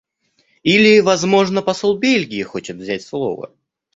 Или, 0.63 0.99
возможно, 0.99 1.61
посол 1.61 1.95
Бельгии 1.99 2.41
хочет 2.41 2.77
взять 2.77 3.03
слово? 3.03 3.51